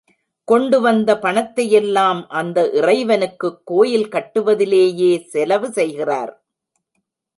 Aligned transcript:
கொண்டு 0.47 0.81
வந்த 0.81 1.19
பணத்தையெல்லாம் 1.19 2.29
அந்த 2.29 2.69
இறைவனுக்குக் 2.73 3.61
கோயில் 3.65 4.07
கட்டுவதிலேயே 4.07 5.23
செலவு 5.25 5.71
செய்கிறார். 5.71 6.43